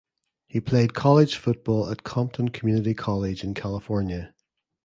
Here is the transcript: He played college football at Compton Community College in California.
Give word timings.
He 0.47 0.59
played 0.59 0.95
college 0.95 1.35
football 1.35 1.91
at 1.91 2.01
Compton 2.03 2.49
Community 2.49 2.95
College 2.95 3.43
in 3.43 3.53
California. 3.53 4.33